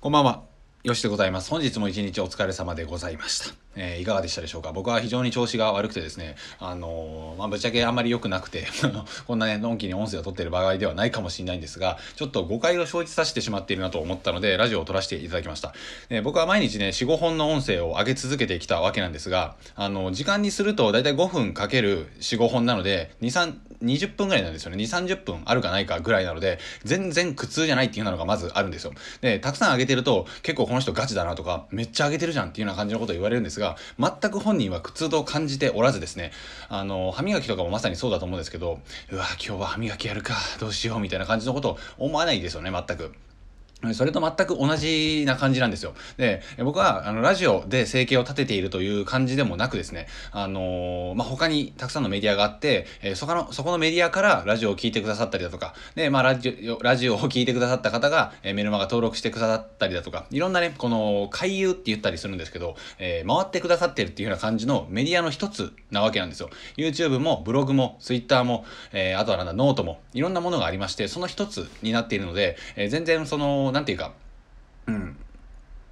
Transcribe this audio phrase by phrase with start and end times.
[0.00, 0.44] こんばんは。
[0.82, 1.50] よしでございます。
[1.50, 3.54] 本日も一日お疲れ様でございました。
[3.76, 4.72] えー、いかがでしたでしょうか？
[4.72, 8.66] 僕は非常に調子が悪くてですね、あのー、まあ、ぶっちゃけあんまり良くなくて
[9.26, 15.74] こんなね、のんきに音声を撮ってる場合ではないかもしれないんですが、ちょっと誤解を生じさせてしまっているなと思ったので、ラジオを撮らせていただきました。
[16.08, 24.76] え僕は毎日ね、4、5本の音声を上げ続けてきたわけなんですが、あの、時間にするとだいたい5分かける4、5本なので、2、3、20分ぐらいなんですよね。
[24.76, 28.92] 2、30分あるかないかぐらいなので、全然苦痛じゃないっていうのがまずあるんですよ。
[29.20, 36.32] で、たくさん上げてると、結構この人ガチだなとか、めっちゃ上げてるじゃんっていうような感じのことを言われるんですが、全く本人は苦痛と感じておらずですね、
[36.68, 43.12] あの、歯磨きとかもまさにそうだと思うんですけど、うわ、今日は歯磨きやるか、どうしようみたいな感じのことを思わないですよね、全く。
[43.94, 45.94] それと全く同じな感じなんですよ。
[46.18, 66.50] で、僕は、あの、ラジオで生計を立てているという感じでもなくですね、あのー、まあ、他にたくさんのメディアがあって、えー、そこの、そこのメディアからラジオを聞いてくださったりだとか、で、まあ、ラジオ、ラジオを聞いてくださった方が、えー、メルマガ登録してくださったりだとか、いろんなね、この、回遊って言ったりするんですけど、え回ってくださってるっていうような感じのメディアの一つなわけなんですよ。
[66.76, 74.12] YouTube も、ブログも、Twitter も、えあとはなんだ、ノートも、いろんなものがありまして、その一つになっているので、え全然その、なんていうか、
[74.86, 75.16] うん。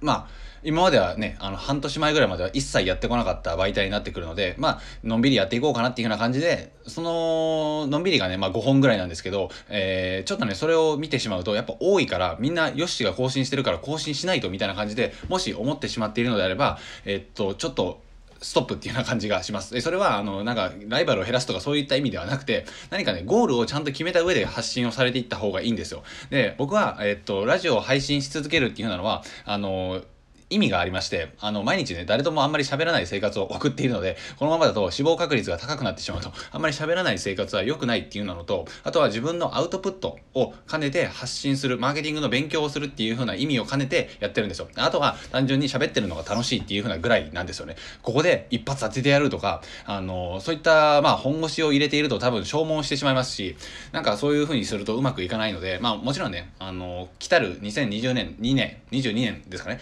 [0.01, 0.27] まあ、
[0.63, 18.01] 今まではね、あの、半年前ぐらいまでは一切やってこなかった媒体になってくるので、まあ、のんびりやっていこうかなっていうような感じで、その、のんびりがね、まあ5本ぐらいなんですけど、えー、ちょっとね、それを見てしまうと、やっぱ多いから、みんな、ヨッシーが更新してるから更新しないとみたいな感じで、もし思ってしまっているのであれば、えー、っと、ちょっと、
[18.41, 19.79] ストップっていうような感じがします。
[19.81, 26.03] それは、あの、なんか、ライバルを減らすとかそういった意味ではなくて、何かね、ゴールをちゃんと決めた上で発信をされていった方がいいんですよ。
[26.29, 30.01] で、僕は、えっと、ラジオを配信し続けるっていうなのは、あの、
[30.49, 44.67] 意味がありまして、あの、毎日ね、誰ともあんまり喋らない生活を送っているので、このままだと死亡確率が高くなってしまうと、あんまり喋らない生活は良くないっていうのと、あとは自分のアウトプットを兼ねて発信する、マーケティングの勉強をするっていう風な意味を兼ねてやってるんですよ。
[44.75, 47.75] あとは単純に喋ってるのが楽しいっていう風なぐらいなんですよね。
[48.01, 53.55] ここで一発当ててやるとか、あの、そういった、まあ、本腰を入れていると多分消耗してしまいますし、
[53.91, 59.79] なんかそういう風にするとうまくいかないので、まあ、もちろんね、あの、来たる2020年、2年、22年ですかね、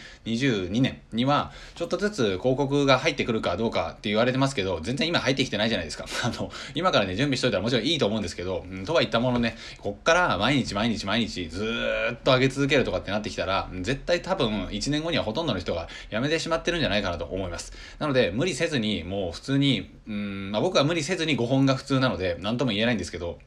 [0.66, 6.06] 22年には、ちょっとずつ広告が入ってくるかどうかって言われてますけど、全然今入ってきてないじゃないですか。
[6.24, 11.64] あの、今からね、準備しといたらもちろんいいと思うんですけど、うん、とは言ったものね、こっから毎日毎日毎日ず
[12.14, 17.74] っと上げ続けるとかってなってきたら、絶対多分1年後にはほとんどの人が辞めてしまってるんじゃないかなと思います。
[18.00, 23.40] なので、無理せずに、もう普通に、うん、まあ、僕は無理せずに5本が普通なので、何とも言えないんですけど、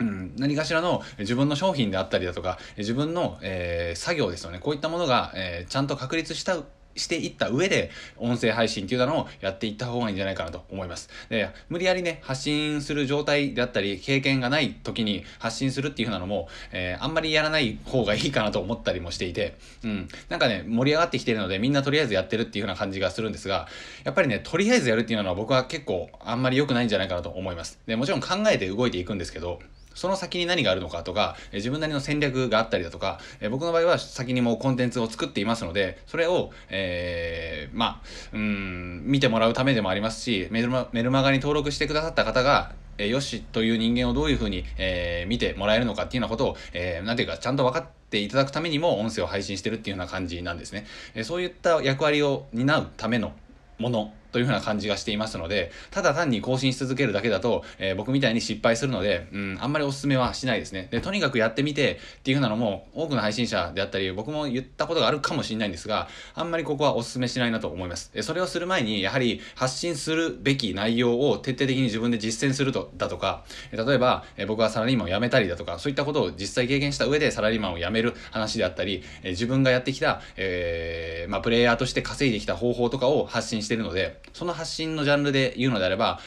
[0.00, 4.58] うん、何かしらの自分の商品であったりだとか、自分の、えー、作業ですよね。
[4.58, 6.56] こういったものが、えー、ちゃんと確立した
[6.96, 11.08] していった上で、音声配信っていうのをやっていった方がいいんじゃないかなと思います。
[11.28, 20.08] で、無理やりね、発信する状態であったり、経験がない時に発信するっていう風なのも、えー、あんまりやらない方がいいかなと思ったりもしていて、うん。
[20.28, 23.68] なんかね、盛り上がってきてるので、みんなとりあえずやってるっていう風な感じがするんですが、
[24.04, 27.78] やっぱりね、とりあえずやるっていうのは僕は結構あんまり良くないんじゃないかなと思います。
[27.86, 29.60] で、もちろん考えて動いていくんですけど、
[30.00, 50.86] その先に何があるのかとか、え自分なりの戦略があったりだとか、え僕の場合は先にもうコンテンツを作っていますので、それを、えー、まあ、うん、見てもらうためでもありますし、メルマメルマガに登録してくださった方が、え、よしという人間をどういうふうに、えー、見てもらえるのかっていうようなことを、えー、なんていうか、ちゃんと分かっていただくためにも音声を配信してるっていうような感じなんですね。
[51.14, 53.32] え、そういった役割を担うための
[53.78, 60.88] ものというふうな感じがしていますので、ただ単に更新し続けるだけだと、えー、僕みたいに失敗するので、うん、あんまりお勧めはしないですね。
[60.90, 68.10] で、とにかくやってみてっていうふうなのも、多くの配信者であったり、僕も言ったことがあるかもしれないんですが、あんまりここはお勧めしないなと思います。
[68.22, 86.20] それをする前に、やはり発信するべき内容を徹底的に自分で実践すると、だとか、例えば、えー、僕はサラリーマンを辞めたりだとか、そういったことを実際経験した上でサラリーマンを辞める話であったり、えー、自分がやってきた、えー、まあ、プレイヤーとして稼いできた方法とかを発信しているので、その発信のジャンルで言うのであれば、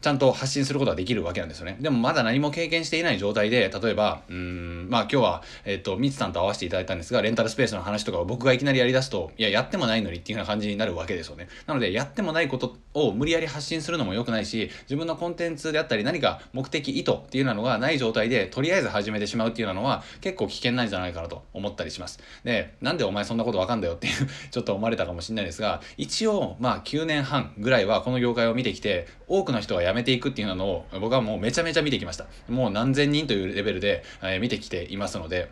[0.00, 1.76] ちゃんと発信することができるわけなんですよね。
[1.80, 11.48] でもまだ何も経験していない状態で、例えば、うん、まあ今日は、えっ、と、ミツさんと会わせていただいたんですが、レンタルスペースの話とかを僕がいきなりやり出すと、いや、やってもないのにっていうような感じになるわけですよね。
[11.66, 22.20] なので、やってもないことを無理やり発信するのも良くないし、自分のコンテンツであったり、何か目的、意図っていうのがない状態で、とりあえず始めてしまうっていうのは、結構危険なんじゃないかなと思ったりします。
[22.44, 24.14] で、なんでお前そんなことわかんだよっていう
[24.50, 32.26] ちょっと思われたかもしれないですが、一応、まあ9年半ぐらいはこの業界を見てきて、多くの人が辞めていくっていうのを僕はもうめちゃめちゃ見てきました。
[32.48, 35.50] もう何千人というレベルで、え、見てきていますので、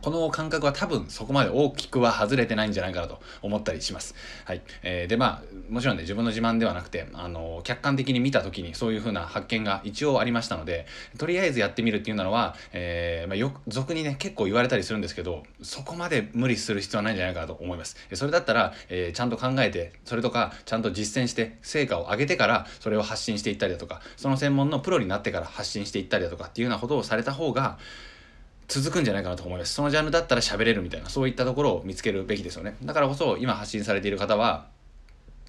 [0.00, 4.14] この感覚は多分そこまで大きくは外れてないんじゃないかなと思ったりします。
[4.44, 4.62] はい。
[4.82, 10.86] えー、で、まあ、もちろんね、自分の自慢ではなくて、あの、客観的に見た時にそういう風な発見が一応ありましたので、
[11.18, 17.96] とりあえずやってみるっていうのは、えー、まあ、よ、俗にね、結構言われたりするんですけど、そこまで無理する必要はないんじゃないかなと思います。
[18.14, 27.78] それだったら、えー、ちゃんと考えて、それとか、ちゃんと実践して、成果を上げてから、それを発信していったりだとか、その専門のプロになってから発信していったりだとかっていうようなことをされた方が、
[28.68, 29.74] 続くんじゃないかなと思います。
[29.74, 32.76] そのジャンルだったら喋れるみたいな、そういったところを見つけるべきですよね。
[32.82, 34.66] だからこそ、今発信されている方は、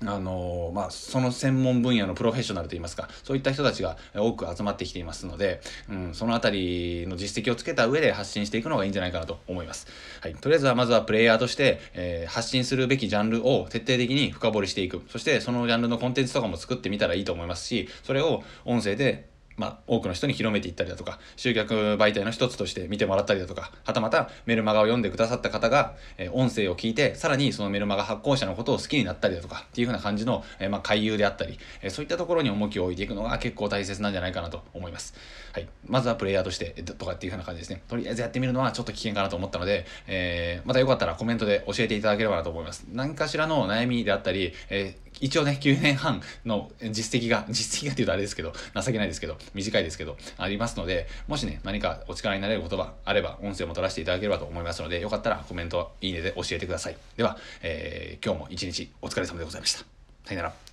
[0.05, 9.87] あの、まあ、その専門分野のプロフェッショナルといいますか、そういった人たちが多く集まってきていますので、うん、そのあたりの実績をつけた上で発信していくのがいいんじゃないかなと思います。
[10.21, 10.35] はい。
[10.35, 15.03] とりあえずはまずはプレイヤーとして、えー、発信するべきジャンルを徹底的に深掘りしていく。
[15.09, 35.13] そしてそのジャンルのコンテンツとかも作ってみたらいいと思いますし、それを音声でまあ、多くの人に広めていったりだとか集客媒体の一つとして見てもらったりだとかはたまたメルマガを読んでくださった方が、え、音声を聞いてさらにそのメルマガ発行者のことを好きになったりだとかっていう風な感じの、え、まあ、回遊であったり、え、そういったところに重きを置いていくのが結構大切なんじゃないかなと思います。
[35.53, 37.83] はい、まずはプレイヤーとしてとかっていう風な感じですね。
[37.87, 42.85] とりあえずやってみるのはちょっと危険かなと思ったので、えまたよかったらコメントで教えていただければなと思います。
[42.91, 56.97] 何かしらの悩みであったり、え一応ね、9年半の実績が、実績がっていうとあれですけど、情けないですけど、短いですけど、ありますので、もしね、何かお力になれる言葉あれば、音声も取らせていただければと思いますので、よかったらコメント、いいねで教えてください。
[57.17, 59.79] では、えー、今日も一日お疲れ様でございました。
[60.25, 60.72] さよなら。